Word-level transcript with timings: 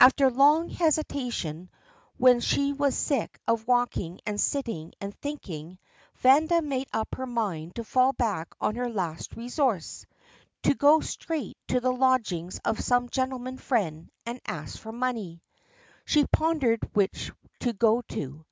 After 0.00 0.30
long 0.30 0.70
hesitation, 0.70 1.68
when 2.16 2.40
she 2.40 2.72
was 2.72 2.96
sick 2.96 3.38
of 3.46 3.66
walking 3.66 4.18
and 4.24 4.40
sitting 4.40 4.94
and 4.98 5.14
thinking, 5.20 5.78
Vanda 6.20 6.62
made 6.62 6.88
up 6.94 7.16
her 7.16 7.26
mind 7.26 7.74
to 7.74 7.84
fall 7.84 8.14
back 8.14 8.54
on 8.62 8.76
her 8.76 8.88
last 8.88 9.36
resource: 9.36 10.06
to 10.62 10.72
go 10.74 11.00
straight 11.00 11.58
to 11.66 11.80
the 11.80 11.92
lodgings 11.92 12.58
of 12.64 12.80
some 12.80 13.10
gentleman 13.10 13.58
friend 13.58 14.10
and 14.24 14.40
ask 14.46 14.78
for 14.78 14.90
money. 14.90 15.42
She 16.06 16.26
pondered 16.26 16.80
which 16.94 17.30
to 17.60 17.74
go 17.74 18.00
to. 18.08 18.46